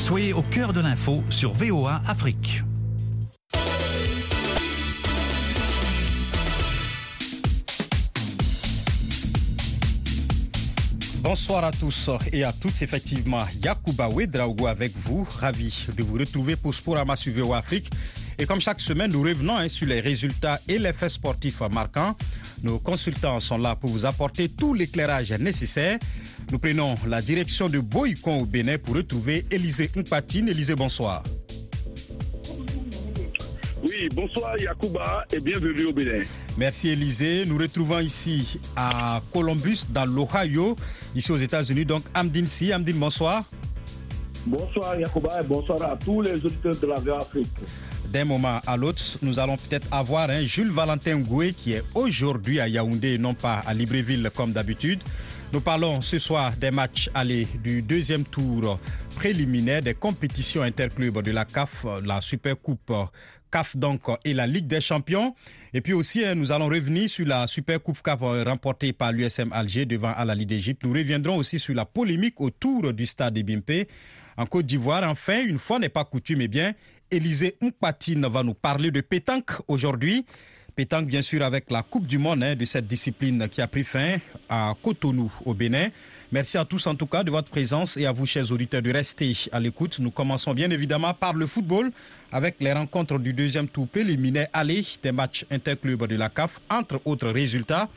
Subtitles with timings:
[0.00, 2.62] Soyez au cœur de l'info sur VOA Afrique.
[11.22, 12.80] Bonsoir à tous et à toutes.
[12.80, 15.28] Effectivement, Yacouba Ouedraogo avec vous.
[15.38, 17.90] Ravi de vous retrouver pour Sporama sur VOA Afrique.
[18.38, 22.16] Et comme chaque semaine, nous revenons hein, sur les résultats et les faits sportifs marquants.
[22.62, 25.98] Nos consultants sont là pour vous apporter tout l'éclairage nécessaire.
[26.52, 30.48] Nous prenons la direction de Boycon au Bénin pour retrouver Élisée Mpatine.
[30.48, 31.22] Élisée, bonsoir.
[33.82, 36.22] Oui, bonsoir Yacouba et bienvenue au Bénin.
[36.58, 37.44] Merci Élisée.
[37.46, 40.76] Nous retrouvons ici à Columbus, dans l'Ohio,
[41.14, 41.86] ici aux États-Unis.
[41.86, 42.72] Donc Amdine Si.
[42.74, 43.44] Amdine, bonsoir.
[44.46, 47.48] Bonsoir Yacouba et bonsoir à tous les auditeurs de la VOA Afrique
[48.10, 52.58] d'un moment à l'autre, nous allons peut-être avoir un Jules Valentin Goué qui est aujourd'hui
[52.58, 55.00] à Yaoundé non pas à Libreville comme d'habitude.
[55.52, 58.78] Nous parlons ce soir des matchs allés du deuxième tour
[59.16, 62.92] préliminaire des compétitions interclubs de la CAF, la Super Coupe
[63.50, 65.34] CAF donc et la Ligue des Champions.
[65.72, 69.52] Et puis aussi, hein, nous allons revenir sur la Super Coupe CAF remportée par l'USM
[69.52, 70.82] Alger devant Al-Ali d'Égypte.
[70.84, 73.86] Nous reviendrons aussi sur la polémique autour du stade Bimpe
[74.36, 75.02] en Côte d'Ivoire.
[75.04, 76.74] Enfin, une fois n'est pas coutume, eh bien,
[77.10, 80.24] Élisée Mpatine va nous parler de pétanque aujourd'hui.
[80.76, 83.84] Pétanque, bien sûr, avec la Coupe du Monde hein, de cette discipline qui a pris
[83.84, 84.16] fin
[84.48, 85.88] à Cotonou, au Bénin.
[86.32, 88.92] Merci à tous, en tout cas, de votre présence et à vous, chers auditeurs, de
[88.92, 89.98] rester à l'écoute.
[89.98, 91.90] Nous commençons bien évidemment par le football
[92.30, 97.00] avec les rencontres du deuxième tour préliminaire aller des matchs interclubs de la CAF, entre
[97.04, 97.88] autres résultats.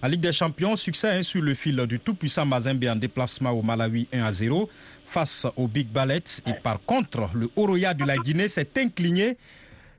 [0.00, 3.62] La Ligue des Champions, succès hein, sur le fil du tout-puissant Mazembe en déplacement au
[3.62, 4.68] Malawi 1 à 0
[5.04, 6.22] face au Big Ballet.
[6.46, 9.36] Et par contre, le Oroya de la Guinée s'est incliné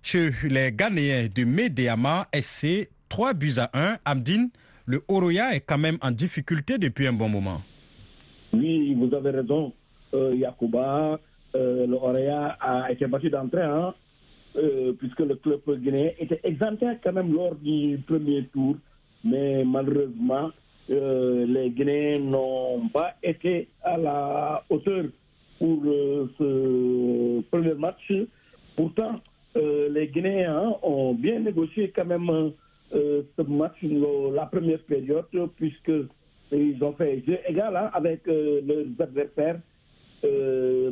[0.02, 3.98] chez les Ghanéens de Médéama SC 3 buts à 1.
[4.06, 4.50] Amdine,
[4.86, 7.62] le Oroya est quand même en difficulté depuis un bon moment.
[8.54, 9.74] Oui, vous avez raison,
[10.14, 11.20] euh, Yacouba.
[11.56, 13.94] Euh, le Oroya a été battu d'entrée, hein,
[14.56, 18.78] euh, puisque le club guinéen était exempté quand même lors du premier tour
[19.24, 20.52] mais malheureusement,
[20.90, 25.06] euh, les Guinéens n'ont pas été à la hauteur
[25.60, 28.12] pour euh, ce premier match.
[28.76, 29.16] Pourtant,
[29.56, 32.52] euh, les Guinéens ont bien négocié quand même
[32.92, 39.60] ce match, la première période, puisqu'ils ont fait jeu égal hein, avec leurs adversaires.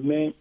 [0.04, 0.34] mais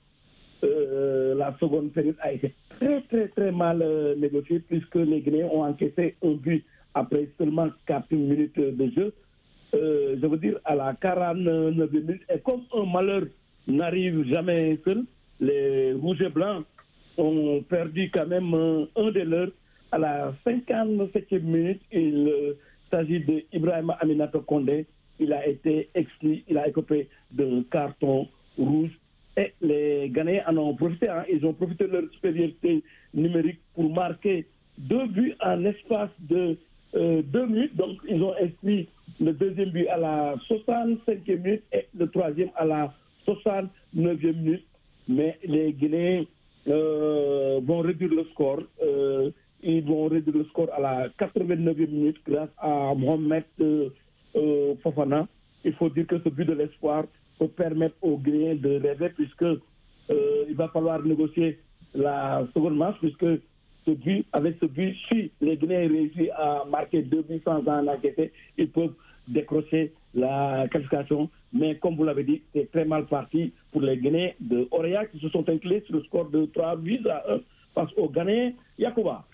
[0.63, 3.83] la seconde période a été très, très, très mal
[4.19, 6.63] négociée, puisque les Guinéens ont encaissé un but
[6.97, 9.15] après seulement 4 minutes de jeu.
[9.75, 13.25] Euh, je veux dire, à la 49 minutes, et comme un malheur
[13.69, 15.05] n'arrive jamais seul,
[15.39, 16.65] les rouges et blancs
[17.19, 19.51] ont perdu quand même un de leurs.
[19.93, 22.55] À la 57e minute, il euh,
[22.91, 24.87] s'agit d'Ibrahim Aminato Kondé.
[25.21, 28.27] Il a été exclu, il a écopé d'un carton
[28.59, 28.91] rouge.
[29.37, 31.09] Et les Ghanéens en ont profité.
[31.09, 31.25] Hein.
[31.31, 32.83] Ils ont profité de leur supériorité
[33.15, 34.47] numérique pour marquer
[34.79, 36.57] deux buts en espace de
[36.97, 37.77] euh, deux minutes.
[37.77, 38.89] Donc, ils ont inscrit
[39.21, 42.95] le deuxième but à la 65e minute et le troisième à la
[43.27, 44.65] 69e minute.
[45.09, 46.25] Mais les Guinéens
[46.69, 48.63] euh, vont réduire le score.
[48.83, 49.31] Euh,
[49.63, 53.45] ils vont réduire le score à la 89e minute grâce à Mohamed
[54.83, 55.29] Fofana.
[55.65, 57.05] Il faut dire que ce but de l'espoir
[57.39, 59.45] peut permettre aux Guinéens de rêver puisque
[60.09, 61.59] il va falloir négocier
[61.95, 63.27] la seconde match puisque
[64.33, 68.69] avec ce but, si les Guinéens réussissent à marquer deux buts sans en enquêter, ils
[68.69, 68.95] peuvent
[69.29, 71.29] décrocher la qualification.
[71.53, 74.69] Mais comme vous l'avez dit, c'est très mal parti pour les Guinéens de
[75.13, 77.39] qui se sont inclinés sur le score de 3 buts à 1
[77.75, 78.53] face aux Ghanéens.
[78.79, 79.25] Yacouba.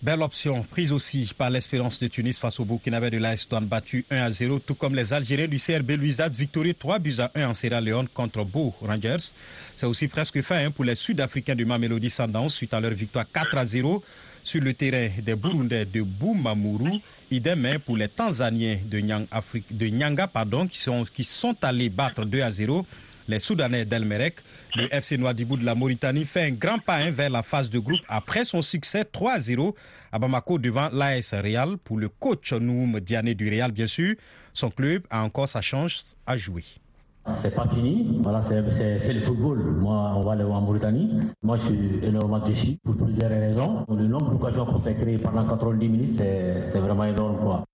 [0.00, 4.16] Belle option, prise aussi par l'Espérance de Tunis face au Burkinabé de l'AS battu 1
[4.16, 7.54] à 0, tout comme les Algériens du CRB Louisade, victorieux 3 buts à 1 en
[7.54, 9.32] Sierra Leone contre Beau Rangers.
[9.74, 13.24] C'est aussi presque fin hein, pour les Sud-Africains du Mamelody Sundowns suite à leur victoire
[13.32, 14.04] 4 à 0
[14.44, 17.00] sur le terrain des Burundais de Boumamuru.
[17.32, 22.24] Idem hein, pour les Tanzaniens de, de Nyanga pardon, qui, sont, qui sont allés battre
[22.24, 22.86] 2 à 0
[23.28, 24.36] les Soudanais d'Elmerek.
[24.74, 27.78] Le FC Noadibou de la Mauritanie fait un grand pas hein, vers la phase de
[27.78, 29.74] groupe après son succès 3-0
[30.10, 31.76] à Bamako devant l'AS Real.
[31.78, 34.14] Pour le coach Noum Diané du Real, bien sûr,
[34.52, 36.64] son club a encore sa chance à jouer.
[37.26, 38.20] C'est pas fini.
[38.22, 39.58] Voilà, c'est le football.
[39.58, 41.20] Moi, on va aller en Mauritanie.
[41.42, 43.84] Moi, je suis énormément déçu pour plusieurs raisons.
[43.88, 47.36] Le nombre d'occasions qu'on s'est créé pendant 90 minutes, c'est vraiment énorme.
[47.36, 47.64] Quoi.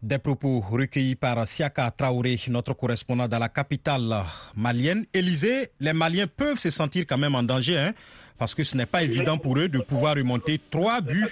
[0.00, 4.22] Des propos recueillis par Siaka Traoré, notre correspondant dans la capitale
[4.56, 5.04] malienne.
[5.12, 7.92] Élysée, les Maliens peuvent se sentir quand même en danger, hein,
[8.38, 11.26] parce que ce n'est pas évident pour eux de pouvoir remonter trois buts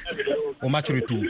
[0.61, 1.23] au match retour.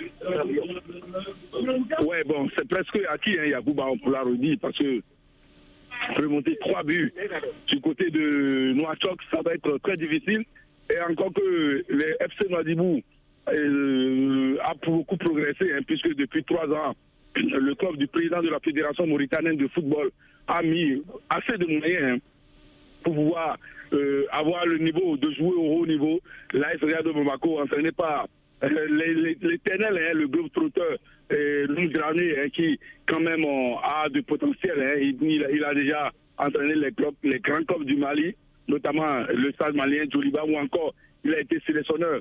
[2.07, 5.03] Ouais, bon, c'est presque acquis, hein, Yacouba, on peut la redire, parce que
[6.17, 7.13] remonter trois buts
[7.69, 10.43] du côté de Noachok, ça va être très difficile.
[10.91, 13.03] Et encore que les FC Noadibou
[13.49, 16.95] euh, a beaucoup progressé, hein, puisque depuis trois ans,
[17.37, 20.11] le club du président de la Fédération mauritanienne de football
[20.47, 22.19] a mis assez de moyens hein,
[23.03, 23.59] pour pouvoir
[23.93, 26.21] euh, avoir le niveau de jouer au haut niveau.
[26.53, 28.27] L'AS de Bamako, entraîné par
[28.63, 30.97] l'éternel, le groupe trotteur,
[31.33, 33.45] euh, hein, qui quand même
[33.83, 34.81] a de potentiel.
[34.81, 35.13] Hein.
[35.21, 36.91] Il, a, déjà entraîné les,
[37.23, 38.35] les grands clubs du Mali,
[38.69, 40.95] notamment le stade malien Djoliba, ou encore
[41.25, 42.21] il a été sélectionneur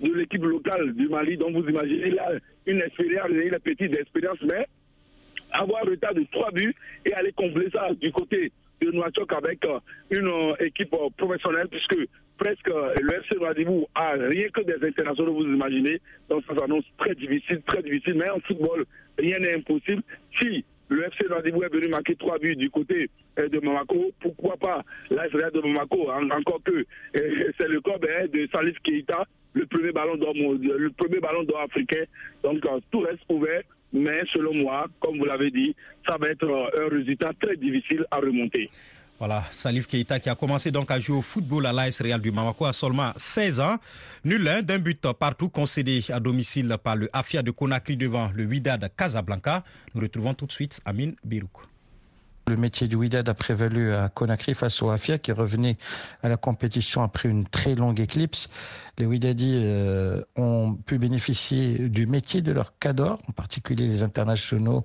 [0.00, 1.36] de l'équipe locale du Mali.
[1.36, 2.32] Donc vous imaginez, il a
[2.66, 4.66] une expérience, une petite expérience, mais
[5.52, 6.74] avoir retard de trois buts
[7.06, 9.78] et aller combler ça du côté de Noachok avec euh,
[10.10, 11.96] une euh, équipe euh, professionnelle, puisque
[12.38, 16.00] presque le FC Noadibou a rien que des internationaux, vous imaginez.
[16.28, 18.14] Donc ça s'annonce très difficile, très difficile.
[18.14, 18.84] Mais en football,
[19.18, 20.02] rien n'est impossible.
[20.40, 24.82] Si le FC Noadibou est venu marquer trois buts du côté de Mamako, pourquoi pas
[25.10, 26.84] l'AS de Mamako, encore que
[27.58, 29.24] c'est le club hein, de Salif Keita,
[29.54, 29.92] le premier
[31.20, 32.04] ballon d'or africain.
[32.42, 32.60] Donc
[32.90, 33.62] tout reste ouvert.
[33.92, 35.74] Mais selon moi, comme vous l'avez dit,
[36.08, 38.68] ça va être un résultat très difficile à remonter.
[39.20, 42.32] Voilà, Salif Keita qui a commencé donc à jouer au football à l'AS Real du
[42.32, 43.76] Mamako à seulement 16 ans.
[44.24, 48.44] Nul un d'un but partout concédé à domicile par le Afia de Conakry devant le
[48.44, 49.62] Wydad Casablanca.
[49.94, 51.73] Nous retrouvons tout de suite Amine Birouk.
[52.46, 55.78] Le métier du Wydad a prévalu à Conakry face au Afia qui revenait
[56.22, 58.48] à la compétition après une très longue éclipse.
[58.96, 64.84] Les Wydadis euh, ont pu bénéficier du métier de leur cador, en particulier les internationaux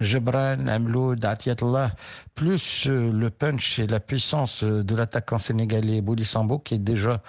[0.00, 1.92] Jebran, Amloud, Atiatullah,
[2.36, 7.20] plus euh, le punch et la puissance euh, de l'attaquant sénégalais Boulissambo qui est déjà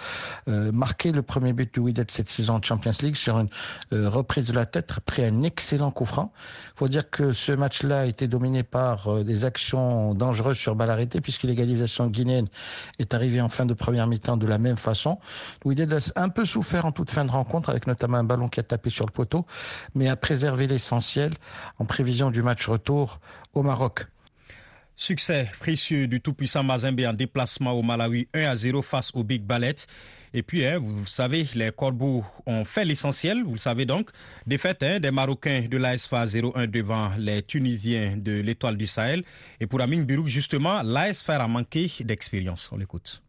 [0.46, 3.48] marqué le premier but du Wydad cette saison en Champions League sur une
[3.92, 6.32] reprise de la tête après un excellent coup franc.
[6.74, 9.69] faut dire que ce match-là a été dominé par des actions
[10.14, 12.46] dangereuses sur balle arrêtée puisque l'égalisation guinéenne
[12.98, 15.18] est arrivée en fin de première mi-temps de la même façon.
[15.64, 18.60] Le Wydad un peu souffert en toute fin de rencontre, avec notamment un ballon qui
[18.60, 19.46] a tapé sur le poteau,
[19.94, 21.32] mais a préservé l'essentiel
[21.78, 23.20] en prévision du match retour
[23.54, 24.06] au Maroc.
[24.96, 29.42] Succès précieux du tout-puissant Mazembe en déplacement au Malawi 1 à 0 face au Big
[29.42, 29.76] Ballet.
[30.32, 34.10] Et puis, hein, vous savez, les Corbeaux ont fait l'essentiel, vous le savez donc.
[34.46, 39.24] Défaite hein, des Marocains de l'ASFA 0-1 devant les Tunisiens de l'Étoile du Sahel.
[39.58, 42.70] Et pour Amin Birouk, justement, l'ASFA a manqué d'expérience.
[42.72, 43.22] On l'écoute.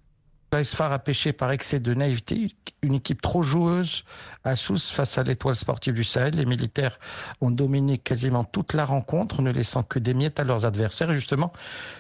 [0.53, 4.03] L'ASFAR a pêché par excès de naïveté, une équipe trop joueuse
[4.43, 6.35] à Sousse face à l'étoile sportive du Sahel.
[6.35, 6.99] Les militaires
[7.39, 11.09] ont dominé quasiment toute la rencontre, ne laissant que des miettes à leurs adversaires.
[11.09, 11.53] Et justement,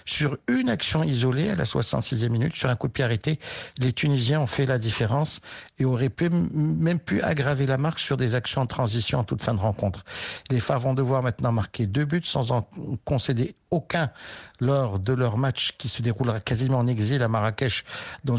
[0.05, 3.39] sur une action isolée à la 66e minute, sur un coup de pied arrêté,
[3.77, 5.39] les Tunisiens ont fait la différence
[5.79, 9.41] et auraient pu, même pu aggraver la marque sur des actions en transition en toute
[9.41, 10.03] fin de rencontre.
[10.49, 12.67] Les phares vont devoir maintenant marquer deux buts sans en
[13.05, 14.11] concéder aucun
[14.59, 17.85] lors de leur match qui se déroulera quasiment en exil à Marrakech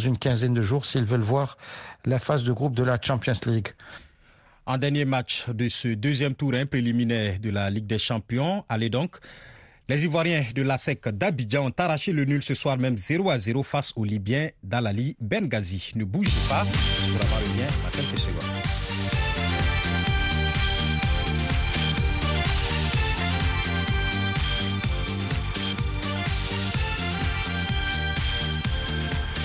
[0.05, 1.57] une quinzaine de jours s'ils veulent voir
[2.05, 3.69] la phase de groupe de la Champions League.
[4.67, 9.17] En dernier match de ce deuxième tour préliminaire de la Ligue des Champions, allez donc.
[9.89, 13.39] Les Ivoiriens de la SEC d'Abidjan ont arraché le nul ce soir même 0 à
[13.39, 15.91] 0 face aux Libyens d'Alali Benghazi.
[15.97, 18.62] Ne bougez pas, avoir le lien à quelques secondes.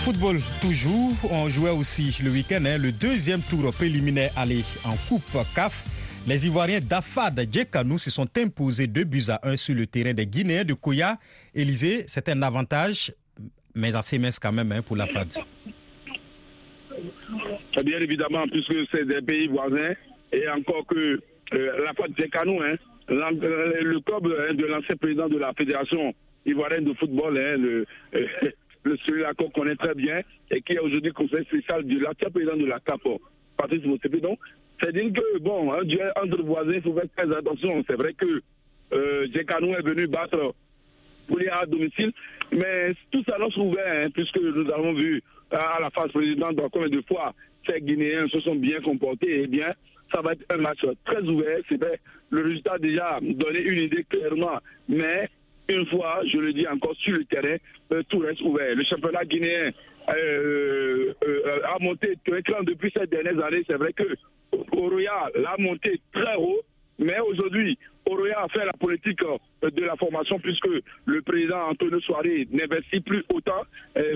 [0.07, 5.35] Football toujours, on jouait aussi le week-end, hein, le deuxième tour préliminaire aller en Coupe
[5.53, 5.83] CAF.
[6.25, 10.25] Les Ivoiriens d'Afad Djekanou se sont imposés 2 buts à 1 sur le terrain des
[10.25, 11.17] Guinéens de Koya.
[11.53, 13.13] Élysée, c'est un avantage,
[13.75, 15.33] mais assez mince quand même hein, pour la FAD.
[17.83, 19.91] Bien évidemment, puisque c'est des pays voisins,
[20.31, 21.19] et encore que
[21.53, 22.77] euh, la FAD Djekanou, hein,
[23.09, 24.23] le club
[24.55, 26.13] de l'ancien président de la Fédération
[26.45, 27.83] ivoirienne de football, euh,
[28.83, 32.65] celui-là qu'on connaît très bien et qui est aujourd'hui conseiller spécial de l'actuel président de
[32.65, 33.01] la CAP,
[33.57, 34.21] Patrice Motsepe.
[34.21, 34.39] Donc,
[34.81, 37.83] c'est dire que, bon, un duel entre voisins, il faut faire très attention.
[37.87, 38.41] C'est vrai que
[38.93, 40.53] euh, est venu battre
[41.27, 42.13] Poulia à domicile,
[42.51, 46.89] mais tout ça s'annonce ouvert, hein, puisque nous avons vu à la phase présidente combien
[46.89, 47.33] de fois
[47.65, 49.41] ces Guinéens se sont bien comportés.
[49.43, 49.73] Eh bien,
[50.13, 51.59] ça va être un match très ouvert.
[51.67, 55.29] C'est vrai, le résultat a déjà donné une idée clairement, mais
[55.69, 57.57] une fois, je le dis encore, sur le terrain,
[57.91, 58.75] euh, tout reste ouvert.
[58.75, 59.71] Le championnat guinéen
[60.09, 63.63] euh, euh, a monté très depuis ces dernières années.
[63.67, 64.15] C'est vrai que
[64.71, 66.61] Oroya l'a monté très haut,
[66.99, 67.77] mais aujourd'hui,
[68.09, 69.19] Oroya a fait la politique
[69.61, 70.69] de la formation puisque
[71.05, 73.63] le président Antonio Soiré n'investit plus autant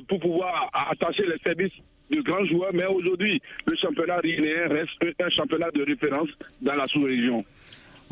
[0.07, 1.73] pour pouvoir attacher les services
[2.09, 2.73] de grands joueurs.
[2.73, 6.29] Mais aujourd'hui, le championnat guinéen reste un championnat de référence
[6.61, 7.43] dans la sous-région.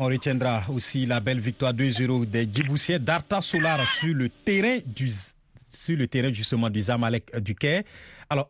[0.02, 5.06] On retiendra aussi la belle victoire 2-0 des Djiboutiens d'Arta Solar sur le terrain du
[5.54, 7.82] sur le terrain justement du Zamalek du Quai.
[8.30, 8.48] Alors,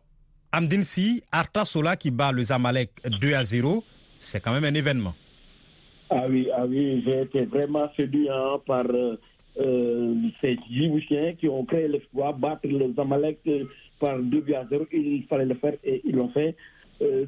[0.53, 3.83] Amdin Si, Arta Solar qui bat le Zamalek 2 à 0,
[4.21, 5.13] c'est quand même un événement.
[6.09, 9.17] Ah oui, ah oui, j'ai été vraiment séduit hein, par euh,
[9.59, 13.65] euh, ces Djiboutiens qui ont créé l'espoir, battre le Zamalek euh,
[13.99, 14.87] par 2 à 0.
[14.93, 16.55] Il fallait le faire et ils l'ont fait.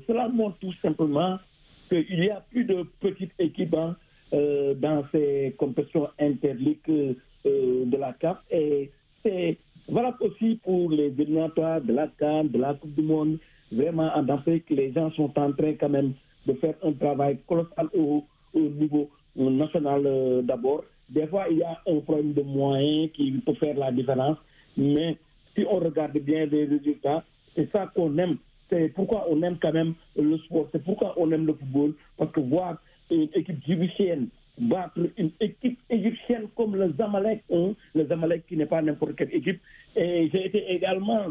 [0.07, 1.41] cela montre tout simplement
[1.89, 3.97] qu'il n'y a plus de petites équipes hein,
[4.33, 8.39] dans ces compétitions interliques de la CAF.
[8.51, 8.91] Et
[9.23, 9.59] c'est
[9.89, 13.39] voilà aussi pour les éliminatoires de la CAN, de la Coupe du Monde.
[13.73, 16.13] Vraiment, en Afrique, les gens sont en train quand même
[16.47, 18.25] de faire un travail colossal au,
[18.55, 20.85] niveau national euh, d'abord.
[21.09, 24.37] Des fois, il y a un problème de moyens qui peut faire la différence.
[24.77, 25.17] Mais
[25.55, 27.25] si on regarde bien les résultats,
[27.55, 28.37] c'est ça qu'on aime.
[28.71, 30.69] C'est pourquoi on aime quand même le sport.
[30.73, 31.95] C'est pourquoi on aime le football.
[32.17, 32.79] Parce que voir
[33.13, 34.29] une équipe djiboutienne
[34.59, 39.61] battre une équipe égyptienne comme le Zamalek, hein, le qui n'est pas n'importe quelle équipe.
[39.97, 41.27] Et j'ai été également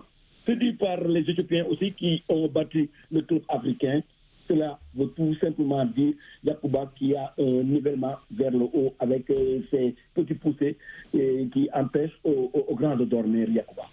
[0.46, 4.02] séduit par les Éthiopiens aussi qui ont battu le club africain.
[4.48, 9.62] Cela veut tout simplement dire Yakuba qui a un nivellement vers le haut avec euh,
[9.72, 10.76] ses petits poussés
[11.14, 13.84] qui empêchent aux, aux, grands de dormir Yakuba.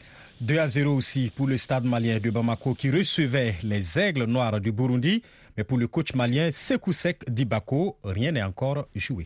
[0.41, 4.61] 2 à 0 aussi pour le stade malien de Bamako qui recevait les aigles noirs
[4.61, 5.23] du Burundi.
[5.59, 9.25] Mais pour le coach malien Sekoussek Dibako, rien n'est encore joué.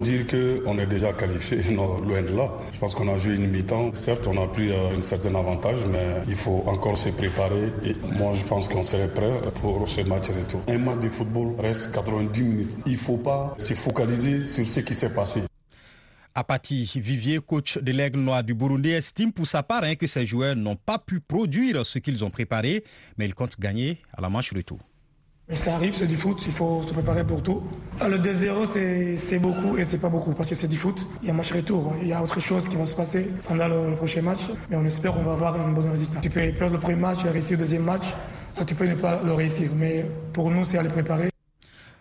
[0.00, 2.48] Dire qu'on est déjà qualifié, non, loin de là.
[2.72, 3.92] Je pense qu'on a joué une mi-temps.
[3.92, 7.72] Certes, on a pris euh, un certain avantage, mais il faut encore se préparer.
[7.82, 10.62] Et moi, je pense qu'on serait prêt pour ce match retour.
[10.68, 12.76] Un match de football reste 90 minutes.
[12.86, 15.42] Il ne faut pas se focaliser sur ce qui s'est passé.
[16.36, 20.24] Apati Vivier, coach de l'Aigle Noir du Burundi, estime pour sa part hein, que ses
[20.24, 22.84] joueurs n'ont pas pu produire ce qu'ils ont préparé,
[23.16, 24.78] mais ils comptent gagner à la manche retour.
[25.48, 27.62] Mais ça arrive, c'est du foot, il faut se préparer pour tout.
[28.00, 31.06] Ah, le 2-0, c'est beaucoup et c'est pas beaucoup parce que c'est du foot.
[31.22, 33.66] Il y a match retour, il y a autre chose qui va se passer pendant
[33.66, 34.42] le, prochain match.
[34.68, 36.20] Mais on espère qu'on va avoir un bon résultat.
[36.20, 38.14] Tu peux perdre le premier match et réussir le deuxième match,
[38.58, 39.70] ah, tu peux ne pas le réussir.
[39.74, 41.30] Mais pour nous, c'est à le préparer.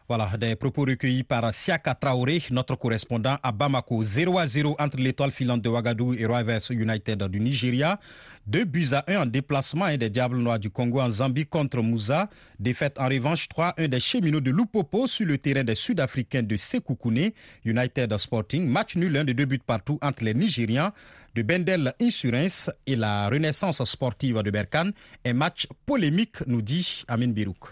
[0.10, 4.04] Voilà, des propos recueillis par Siaka Traoré, notre correspondant à Bamako.
[4.04, 8.00] 0 à 0 entre l'étoile filante de Ouagadougou et Rivers United du Nigeria.
[8.46, 11.82] Deux buts à 1 en déplacement et des Diables Noirs du Congo en Zambie contre
[11.82, 12.30] Moussa.
[12.58, 17.32] Défaite en revanche 3-1 des cheminots de Lupopo sur le terrain des Sud-Africains de Sekoukoune.
[17.66, 18.66] United Sporting.
[18.66, 20.92] Match nul, un de deux buts partout entre les Nigérians
[21.36, 24.94] de Bendel Insurance et la Renaissance sportive de Berkane.
[25.26, 27.68] Un match polémique, nous dit Amin Birouk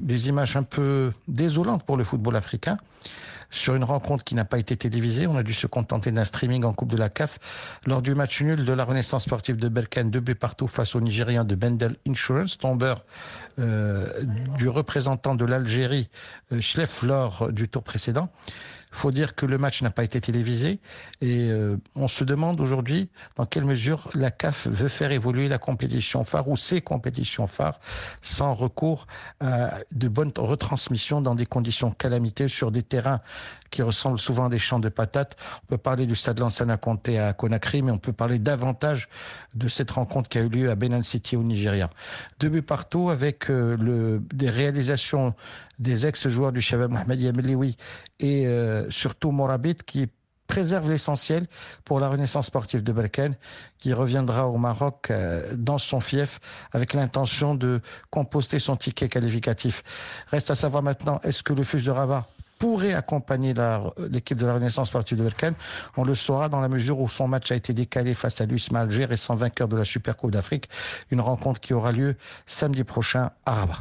[0.00, 2.78] des images un peu désolantes pour le football africain.
[3.50, 6.64] Sur une rencontre qui n'a pas été télévisée, on a dû se contenter d'un streaming
[6.64, 7.38] en Coupe de la CAF.
[7.86, 11.00] Lors du match nul de la Renaissance sportive de Berkane, deux buts partout face aux
[11.00, 13.06] Nigériens de Bendel Insurance, tombeur
[13.58, 14.06] euh,
[14.58, 16.10] du représentant de l'Algérie,
[16.52, 18.28] euh, Schleff, lors du tour précédent
[18.90, 20.80] faut dire que le match n'a pas été télévisé
[21.20, 25.58] et euh, on se demande aujourd'hui dans quelle mesure la CAF veut faire évoluer la
[25.58, 27.80] compétition phare ou ses compétitions phares
[28.22, 29.06] sans recours
[29.40, 33.20] à de bonnes retransmissions dans des conditions calamiteuses sur des terrains
[33.70, 35.36] qui ressemblent souvent à des champs de patates.
[35.64, 39.08] On peut parler du stade Lansana Conté à Conakry, mais on peut parler davantage
[39.54, 41.90] de cette rencontre qui a eu lieu à Benin City au Nigeria.
[42.40, 45.34] Deux buts partout avec euh, des réalisations
[45.78, 47.76] des ex-joueurs du Shabab Mohamed Yameliwi
[48.20, 50.08] et euh, surtout Morabit qui
[50.48, 51.46] préserve l'essentiel
[51.84, 53.36] pour la renaissance sportive de Berkane,
[53.78, 56.40] qui reviendra au Maroc euh, dans son fief
[56.72, 59.84] avec l'intention de composter son ticket qualificatif.
[60.28, 62.26] Reste à savoir maintenant, est-ce que le FUS de Rabat
[62.58, 63.54] pourrait accompagner
[64.10, 65.54] l'équipe de la Renaissance sportive de Berkane.
[65.96, 68.80] On le saura dans la mesure où son match a été décalé face à l'USMA
[68.80, 70.68] Alger, récent vainqueur de la Super Coupe d'Afrique.
[71.10, 73.78] Une rencontre qui aura lieu samedi prochain à Rabat.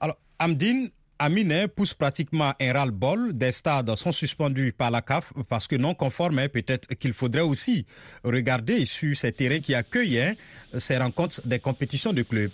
[0.00, 3.32] Alors, Amdine, Amine pousse pratiquement un ras-le-bol.
[3.32, 6.40] Des stades sont suspendus par la CAF parce que non conformes.
[6.40, 7.86] Hein, peut-être qu'il faudrait aussi
[8.24, 10.34] regarder sur ces terrains qui accueillent hein,
[10.78, 12.50] ces rencontres des compétitions de clubs.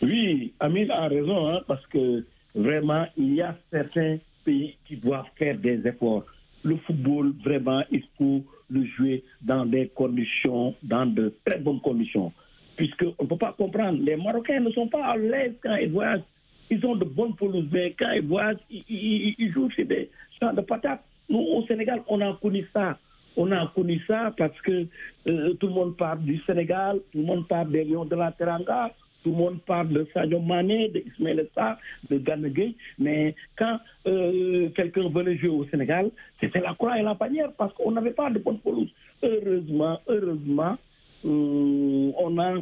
[0.00, 5.28] Oui, Amine a raison hein, parce que vraiment, il y a certains pays qui doivent
[5.36, 6.24] faire des efforts.
[6.64, 12.32] Le football, vraiment, il faut le jouer dans des conditions, dans de très bonnes conditions.
[12.76, 16.22] Puisqu'on ne peut pas comprendre, les Marocains ne sont pas à l'aise quand ils voyagent
[16.70, 20.10] ils ont de bonnes pelouses, mais quand ils voyagent, ils, jouent chez des
[20.40, 21.04] champs de patates.
[21.28, 22.98] Nous, au Sénégal, on a connu ça.
[23.36, 24.86] On a connu ça parce que
[25.26, 28.32] euh, tout le monde parle du Sénégal, tout le monde parle des Lions de la
[28.32, 28.92] Teranga,
[29.26, 31.78] tout le monde parle de Sadio Mané, de Ismaël Sarr,
[32.08, 37.14] de Ganegui, mais quand euh, quelqu'un venait jouer au Sénégal, c'était la croix et la
[37.14, 38.94] bannière parce qu'on n'avait pas de bonnes pelouses.
[39.24, 40.78] Heureusement, heureusement,
[41.24, 42.54] euh, on a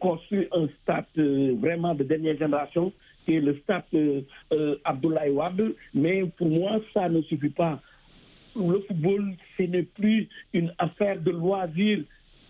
[0.00, 1.04] construit un stade
[1.60, 2.90] vraiment de dernière génération,
[3.24, 3.84] qui est le stade
[4.84, 5.74] Abdoulaye Wade.
[5.92, 7.78] Mais pour moi, ça ne suffit pas.
[8.56, 12.02] Le football, ce n'est plus une affaire de loisirs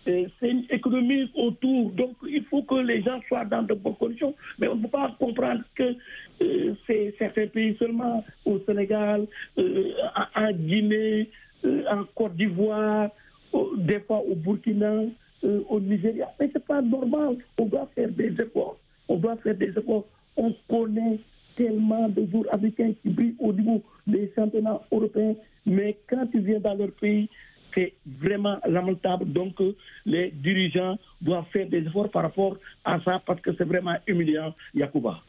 [0.05, 1.91] une économie autour.
[1.91, 4.33] Donc, il faut que les gens soient dans de bonnes conditions.
[4.59, 5.95] Mais on ne peut pas comprendre que
[6.41, 9.91] euh, c'est certains pays seulement, au Sénégal, euh,
[10.35, 11.29] en Guinée,
[11.65, 13.09] euh, en Côte d'Ivoire,
[13.77, 15.03] des fois au Burkina,
[15.69, 16.27] au Nigeria.
[16.39, 17.37] Mais ce n'est pas normal.
[17.57, 18.77] On doit faire des efforts.
[19.07, 20.05] On doit faire des efforts.
[20.35, 21.19] On connaît
[21.55, 25.35] tellement de joueurs africains qui brillent au niveau des championnats européens.
[25.65, 27.29] Mais quand tu viens dans leur pays,
[27.75, 29.31] c'est vraiment lamentable.
[29.31, 29.55] Donc,
[30.05, 34.55] les dirigeants doivent faire des efforts par rapport à ça parce que c'est vraiment humiliant,
[34.73, 35.21] Yacouba.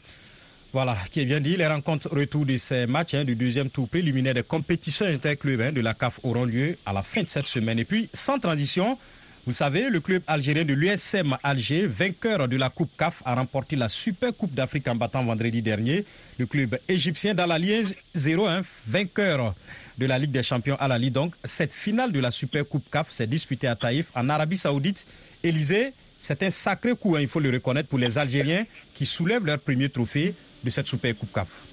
[0.73, 1.57] Voilà, qui est bien dit.
[1.57, 5.73] Les rencontres retour de ces matchs hein, du deuxième tour préliminaire des compétitions interclubs hein,
[5.73, 7.79] de la CAF auront lieu à la fin de cette semaine.
[7.79, 8.99] Et puis, sans transition,
[9.47, 13.77] vous savez, le club algérien de l'USM Alger, vainqueur de la Coupe CAF, a remporté
[13.77, 16.05] la Super Coupe d'Afrique en battant vendredi dernier.
[16.37, 19.55] Le club égyptien dans la Liège 0-1, vainqueur
[19.99, 21.13] de la Ligue des Champions à la Ligue.
[21.13, 25.07] Donc, cette finale de la Super Coupe CAF s'est disputée à Taïf, en Arabie Saoudite.
[25.43, 29.47] Élysée, c'est un sacré coup, hein, il faut le reconnaître, pour les Algériens qui soulèvent
[29.47, 30.35] leur premier trophée
[30.65, 31.65] de cette Super Coupe CAF.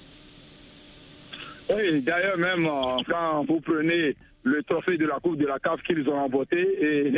[1.74, 5.82] Oui, d'ailleurs, même euh, quand vous prenez le trophée de la Coupe de la CAF
[5.82, 7.14] qu'ils ont remporté, et,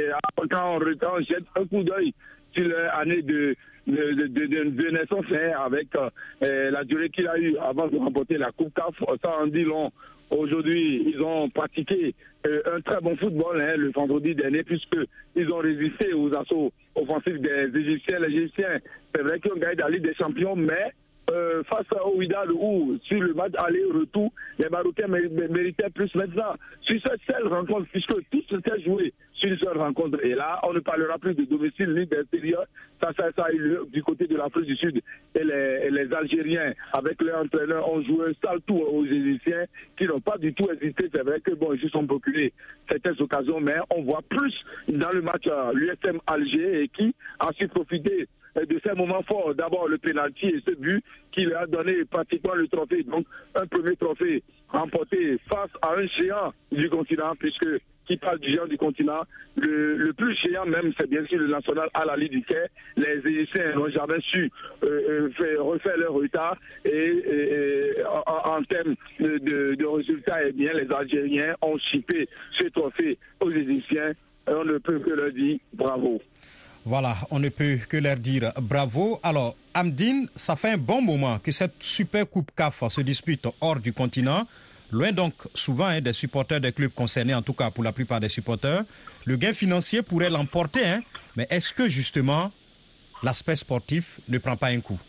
[0.50, 2.14] quand, on, jette un coup d'œil
[2.54, 7.96] sur l'année de, de, naissance hein, avec euh, la durée qu'il a eue avant de
[7.96, 9.92] remporter la Coupe CAF, ça en dit long
[10.30, 12.14] Aujourd'hui, ils ont pratiqué
[12.46, 17.40] euh, un très bon football hein, le vendredi dernier, puisqu'ils ont résisté aux assauts offensifs
[17.40, 18.18] des Égyptiens.
[18.20, 18.78] Les Égyptiens,
[19.14, 20.92] c'est vrai qu'ils ont gagné la Ligue des Champions, mais
[21.30, 26.54] euh, face au Wydad ou sur le match aller-retour, les Marocains méritaient plus maintenant.
[26.82, 30.72] Sur cette seule rencontre, puisque tout s'était joué sur une seule rencontre, et là, on
[30.72, 32.64] ne parlera plus de domicile ni d'intérieur,
[33.02, 33.46] ça, ça, ça
[33.92, 35.02] du côté de l'Afrique du Sud.
[35.34, 39.64] Et les, Algériens, avec leur entraîneur, ont joué un sale tour aux Égyptiens
[39.98, 41.10] qui n'ont pas du tout hésité.
[41.12, 42.52] C'est vrai que, bon, ils se sont procurés
[42.88, 44.54] certaines occasions, mais on voit plus
[44.88, 48.28] dans le match euh, l'USM Alger et qui a su profiter
[48.64, 49.54] de ces moments forts.
[49.54, 53.02] D'abord le pénalty et ce but qui leur a donné pratiquement le trophée.
[53.02, 57.68] Donc un premier trophée remporté face à un géant du continent, puisque
[58.06, 59.22] qui parle du géant du continent.
[59.56, 62.66] Le, plus géant même, c'est bien sûr le national à la du Quai.
[62.96, 64.50] Les Égyptiens n'ont jamais su
[64.84, 66.56] euh, euh, refaire leur retard.
[66.84, 67.94] Et,
[68.26, 74.12] en, termes de, résultats, eh bien, les Algériens ont chippé ce trophée aux Égyptiens.
[74.48, 76.20] Et on ne peut que leur dire bravo.
[76.88, 79.18] Voilà, on ne peut que leur dire bravo.
[79.24, 83.80] Alors, Amdine, ça fait un bon moment que cette super coupe CAF se dispute hors
[83.80, 84.46] du continent.
[84.92, 88.20] Loin donc souvent hein, des supporters des clubs concernés, en tout cas pour la plupart
[88.20, 88.84] des supporters.
[89.24, 91.00] Le gain financier pourrait l'emporter, hein.
[91.36, 92.52] mais est-ce que justement
[93.20, 95.00] l'aspect sportif ne prend pas un coup?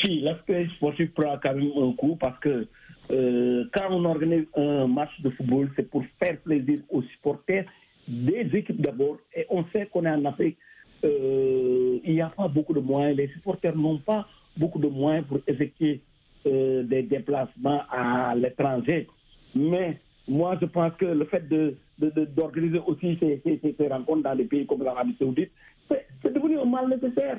[0.00, 2.68] Si, l'aspect sportif prend quand même un coup parce que
[3.10, 7.64] euh, quand on organise un match de football, c'est pour faire plaisir aux supporters
[8.08, 9.18] des équipes d'abord.
[9.34, 10.58] Et on sait qu'on est en Afrique,
[11.04, 13.16] euh, il n'y a pas beaucoup de moyens.
[13.16, 16.00] Les supporters n'ont pas beaucoup de moyens pour effectuer
[16.46, 19.08] euh, des déplacements à l'étranger.
[19.54, 24.44] Mais moi, je pense que le fait d'organiser de, aussi ces, ces, rencontres dans des
[24.44, 25.50] pays comme l'Arabie Saoudite,
[25.88, 27.38] c'est devenu un mal nécessaire.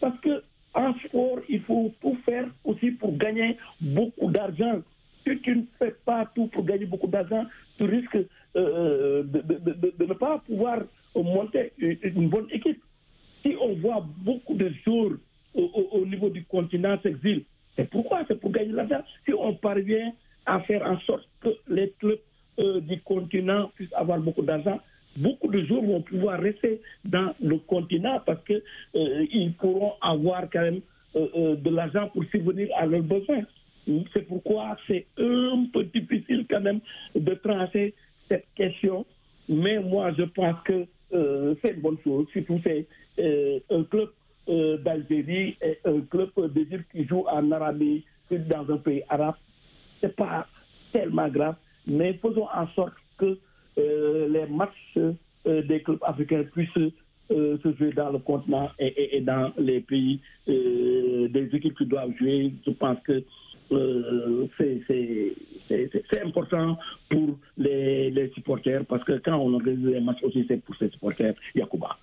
[0.00, 0.42] Parce que
[0.74, 4.80] en sport, il faut tout faire aussi pour gagner beaucoup d'argent.
[5.26, 7.44] Si tu ne fais pas tout pour gagner beaucoup d'argent,
[7.76, 8.18] tu risques
[8.54, 10.80] euh, de, ne pas pouvoir
[11.14, 12.82] monter une bonne équipe.
[13.42, 15.12] Si on voit beaucoup de jours
[15.54, 17.44] au, niveau du continent s'exilent,
[17.76, 18.24] c'est pourquoi?
[18.28, 19.02] C'est pour gagner l'argent.
[19.24, 20.12] Si on parvient
[20.44, 22.18] à faire en sorte que les clubs
[22.58, 24.78] euh, du continent puissent avoir beaucoup d'argent,
[25.16, 28.62] beaucoup de jours vont pouvoir rester dans le continent parce qu'ils
[28.96, 30.80] euh, pourront avoir quand même
[31.14, 33.44] de l'argent pour subvenir à leurs besoins.
[34.14, 36.80] C'est pourquoi c'est un peu difficile quand même
[37.14, 37.94] de trancher
[38.32, 39.04] cette question.
[39.48, 42.26] Mais moi, je pense que euh, c'est une bonne chose.
[42.32, 42.86] Surtout, c'est
[43.18, 44.10] euh, un club
[44.48, 49.34] euh, d'Algérie et un club d'Égypte qui joue en Arabie, dans un pays arabe.
[50.00, 50.46] Ce n'est pas
[50.92, 53.38] tellement grave, mais faisons en sorte que
[53.76, 54.98] les matchs
[55.44, 56.92] des clubs africains puissent
[57.28, 62.54] se jouer dans le continent et dans les pays des équipes qui doivent jouer.
[62.66, 63.22] Je pense que
[63.70, 70.44] euh, c'est important pour les, les, supporters parce que quand on organise les matchs aussi,
[70.48, 71.96] c'est pour ces supporters, Yacouba.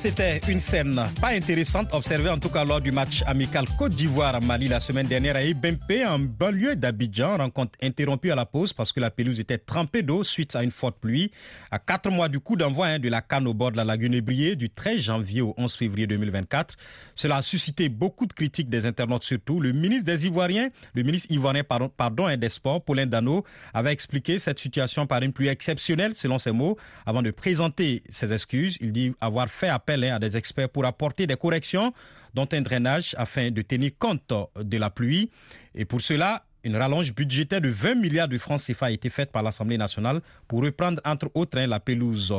[0.00, 4.66] C'était une scène pas intéressante observée en tout cas lors du match amical Côte d'Ivoire-Mali
[4.66, 7.36] la semaine dernière à Ebempe, en banlieue d'Abidjan.
[7.36, 10.70] Rencontre interrompue à la pause parce que la pelouse était trempée d'eau suite à une
[10.70, 11.30] forte pluie.
[11.70, 14.14] À quatre mois du coup d'envoi hein, de la canne au bord de la lagune
[14.14, 16.76] Ébriée du 13 janvier au 11 février 2024.
[17.14, 19.60] Cela a suscité beaucoup de critiques des internautes surtout.
[19.60, 23.92] Le ministre des Ivoiriens, le ministre ivoirien pardon, pardon hein, des Sports, Paulin Dano, avait
[23.92, 26.78] expliqué cette situation par une pluie exceptionnelle selon ses mots.
[27.04, 30.84] Avant de présenter ses excuses, il dit avoir fait appel hein, à des experts pour
[30.84, 31.92] apporter des corrections,
[32.34, 35.30] dont un drainage afin de tenir compte de la pluie.
[35.74, 39.32] Et pour cela, une rallonge budgétaire de 20 milliards de francs CFA a été faite
[39.32, 42.34] par l'Assemblée nationale pour reprendre entre autres hein, la pelouse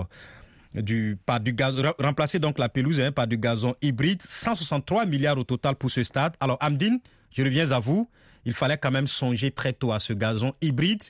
[0.73, 5.37] du, par du gaz, remplacer donc la pelouse hein, par du gazon hybride, 163 milliards
[5.37, 6.33] au total pour ce stade.
[6.39, 6.99] Alors Amdine,
[7.31, 8.07] je reviens à vous,
[8.45, 11.03] il fallait quand même songer très tôt à ce gazon hybride,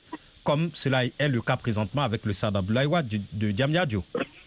[0.44, 2.88] comme cela est le cas présentement avec le stade Abdoulaye
[3.32, 4.04] de Diamniadio.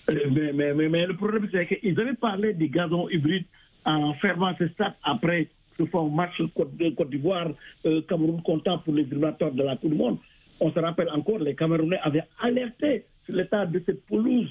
[0.08, 3.46] Mais, le problème, c'est qu'ils avaient parlé du gazon hybride
[3.86, 6.76] en fermant ce stade après ce fort match Côte
[7.10, 7.50] d'Ivoire,
[7.86, 10.18] euh, Cameroun content pour les éliminatoires de la Coupe du Monde.
[10.60, 14.50] On se rappelle encore, les Camerounais avaient alerté sur l'état de cette pelouse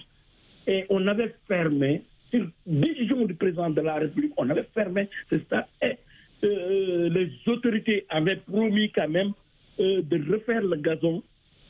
[0.66, 5.38] et on avait fermé, sur décision du président de la République, on avait fermé ce
[5.40, 5.96] stade et
[6.44, 9.32] euh, les autorités avaient promis quand même
[9.80, 11.22] euh, de refaire le gazon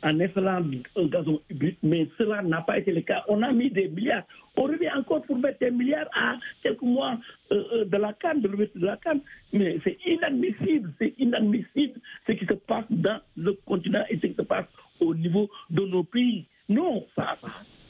[0.04, 0.62] en installant
[0.96, 1.40] un gazon
[1.82, 3.24] mais cela n'a pas été le cas.
[3.28, 4.24] On a mis des milliards.
[4.56, 7.18] On revient encore pour mettre des milliards à quelques mois
[7.50, 9.20] euh, de la canne, de l'ouverture de la canne.
[9.52, 14.34] Mais c'est inadmissible, c'est inadmissible ce qui se passe dans le continent et ce qui
[14.34, 14.68] se passe
[15.00, 16.46] au niveau de nos pays.
[16.68, 17.36] Non, ça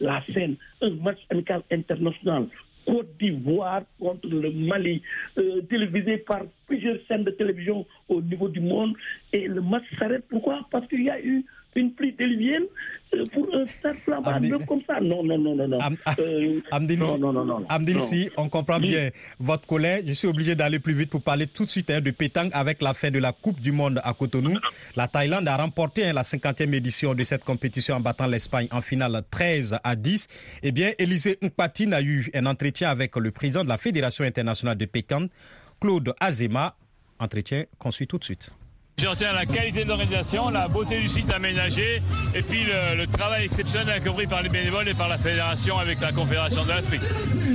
[0.00, 2.46] la scène, un match amical international.
[2.86, 5.00] Côte d'Ivoire contre le Mali,
[5.38, 8.94] euh, télévisé par plusieurs chaînes de télévision au niveau du monde.
[9.32, 10.24] Et le match s'arrête.
[10.28, 10.66] Pourquoi?
[10.70, 12.64] Parce qu'il y a eu une pluie déluvienne
[13.14, 14.32] euh, pour un stade flambant
[14.66, 15.00] comme ça.
[15.00, 15.78] Non, non, non, non, non.
[15.80, 20.12] Am, euh, Amdine, non, non, non, non, Amdine, si on comprend bien votre collègue, je
[20.12, 22.94] suis obligé d'aller plus vite pour parler tout de suite hein, de pétanque avec la
[22.94, 24.56] fin de la Coupe du Monde à Cotonou.
[24.96, 28.80] La Thaïlande a remporté hein, la 50e édition de cette compétition en battant l'Espagne en
[28.80, 30.28] finale 13 à 10.
[30.62, 34.76] Eh bien, Élisée Nkpatine a eu un entretien avec le président de la Fédération internationale
[34.76, 35.30] de pétanque,
[35.80, 36.76] Claude Azema.
[37.20, 38.52] Entretien qu'on suit tout de suite.
[38.96, 42.00] Je retiens la qualité de l'organisation, la beauté du site aménagé
[42.32, 46.00] et puis le, le, travail exceptionnel accompli par les bénévoles et par la fédération avec
[46.00, 47.02] la Confédération de l'Afrique.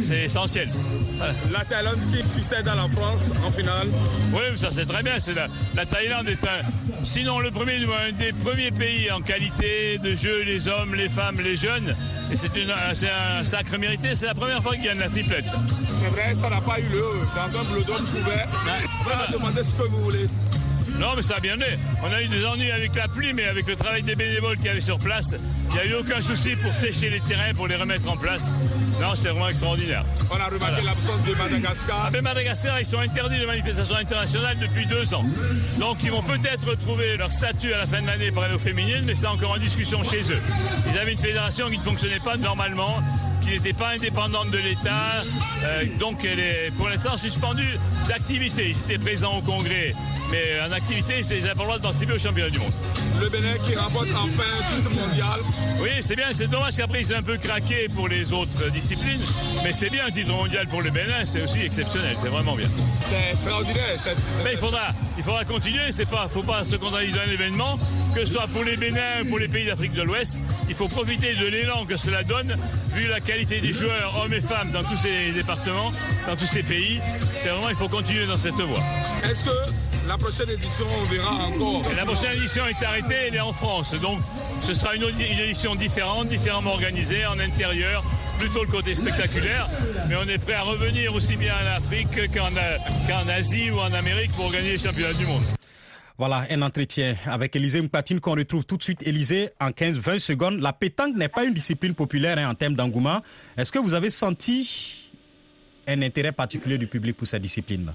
[0.03, 0.69] C'est essentiel.
[1.17, 1.33] Voilà.
[1.51, 3.87] La Thaïlande qui succède à la France en finale.
[4.33, 5.15] Oui, ça c'est très bien.
[5.33, 10.15] La, la, Thaïlande est un, sinon le premier, un des premiers pays en qualité de
[10.15, 11.95] jeu, les hommes, les femmes, les jeunes.
[12.31, 14.13] Et c'est un sacre mérité.
[14.13, 15.45] C'est la première fois qu'il gagne la triplette.
[16.01, 18.47] C'est vrai, ça n'a pas eu lieu dans un peloton couvert.
[18.47, 20.27] Vous pouvez demander ce que vous voulez.
[20.99, 21.77] Non, mais ça a bien été.
[22.03, 24.67] On a eu des ennuis avec la pluie, mais avec le travail des bénévoles qui
[24.67, 25.33] avaient sur place,
[25.69, 28.51] il n'y a eu aucun souci pour sécher les terrains, pour les remettre en place.
[28.99, 30.03] Non, c'est vraiment extraordinaire.
[30.29, 30.81] On a remarqué voilà.
[30.81, 32.03] l'absence de Madagascar.
[32.05, 35.23] Ah, mais Madagascar, ils sont interdits de manifestations internationales depuis deux ans.
[35.79, 38.59] Donc, ils vont peut-être retrouver leur statut à la fin de l'année pour aller aux
[38.59, 40.41] féminines, mais c'est encore en discussion chez eux.
[40.91, 42.99] Ils avaient une fédération qui ne fonctionnait pas normalement
[43.41, 45.23] qui n'était pas indépendante de l'État.
[45.63, 48.69] Euh, donc elle est pour l'instant suspendue d'activité.
[48.69, 49.93] Ils étaient présents au Congrès,
[50.31, 52.73] mais en activité, ils n'avaient pas le droit de participer au championnat du monde.
[53.19, 55.39] Le Bénin qui remporte enfin un titre mondial.
[55.81, 56.27] Oui, c'est bien.
[56.31, 59.21] C'est dommage qu'après, ils aient un peu craqué pour les autres disciplines.
[59.63, 61.25] Mais c'est bien un titre mondial pour le Bénin.
[61.25, 62.15] C'est aussi exceptionnel.
[62.17, 62.69] C'est vraiment bien.
[63.09, 63.83] C'est extraordinaire.
[63.97, 64.43] C est, c est...
[64.43, 65.81] Mais il faudra, il faudra continuer.
[65.89, 67.77] Il ne faut pas se contenter d'un événement,
[68.15, 70.41] que ce soit pour les Bénins ou pour les pays d'Afrique de l'Ouest.
[70.69, 72.55] Il faut profiter de l'élan que cela donne,
[72.93, 75.93] vu la qualité des joueurs, hommes et femmes, dans tous ces départements,
[76.25, 76.99] dans tous ces pays.
[77.37, 78.81] C'est vraiment, il faut continuer dans cette voie.
[79.23, 79.51] Est-ce que
[80.07, 83.93] la prochaine édition, on verra encore La prochaine édition est arrêtée, elle est en France.
[84.01, 84.19] Donc,
[84.63, 88.03] ce sera une, une édition différente, différemment organisée, en intérieur,
[88.39, 89.67] plutôt le côté spectaculaire.
[90.07, 93.93] Mais on est prêt à revenir aussi bien en Afrique qu'en qu Asie ou en
[93.93, 95.43] Amérique pour gagner les championnats du monde.
[96.19, 99.07] Voilà un entretien avec Élisée Mpatine qu'on retrouve tout de suite.
[99.07, 100.59] Élisée, en 15-20 secondes.
[100.59, 103.21] La pétanque n'est pas une discipline populaire hein, en termes d'engouement.
[103.55, 105.13] Est-ce que vous avez senti
[105.87, 107.93] un intérêt particulier du public pour cette discipline?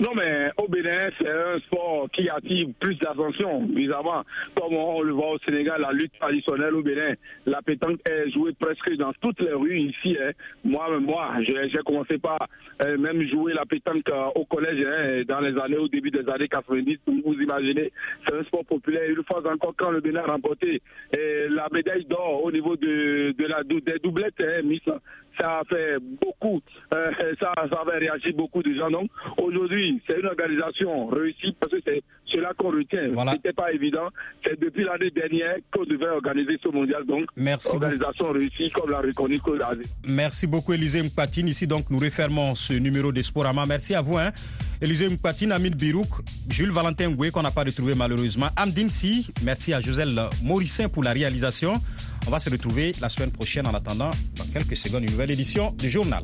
[0.00, 4.24] Non, mais au Bénin, c'est un sport qui attire plus d'attention, évidemment.
[4.56, 7.14] Comme on le voit au Sénégal, la lutte traditionnelle au Bénin,
[7.46, 10.16] la pétanque est jouée presque dans toutes les rues ici.
[10.20, 10.32] Hein.
[10.64, 12.38] Moi, moi, j'ai commencé par
[12.84, 16.28] euh, même jouer la pétanque euh, au collège hein, dans les années, au début des
[16.28, 16.98] années 90.
[17.06, 17.92] Vous imaginez,
[18.26, 19.08] c'est un sport populaire.
[19.08, 20.82] Une fois encore, quand le Bénin a remporté
[21.16, 24.82] euh, la médaille d'or au niveau de, de la, des doublettes, hein, Miss,
[25.40, 26.60] ça a fait beaucoup,
[26.92, 28.90] euh, ça, ça avait réagi beaucoup de gens.
[28.90, 33.08] Donc aujourd'hui, c'est une organisation réussie parce que c'est cela qu'on retient.
[33.12, 33.32] Voilà.
[33.32, 34.08] C'était pas évident.
[34.44, 37.04] C'est depuis l'année dernière qu'on devait organiser ce mondial.
[37.06, 39.38] Donc, Merci organisation réussie comme l'a reconnu
[40.08, 41.48] Merci beaucoup, Élisée Mpatine.
[41.48, 43.66] Ici, donc, nous refermons ce numéro de Sporama.
[43.66, 44.32] Merci à vous, hein.
[44.80, 46.08] Élisée Mpatine, Amine Birouk,
[46.48, 48.48] Jules Valentin Goué, qu'on n'a pas retrouvé malheureusement.
[48.56, 50.10] Amdine Si, merci à Joselle
[50.42, 51.74] Morissin pour la réalisation.
[52.26, 55.72] On va se retrouver la semaine prochaine en attendant, dans quelques secondes, une nouvelle édition
[55.72, 56.22] du journal.